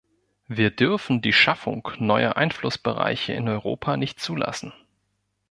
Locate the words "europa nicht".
3.47-4.19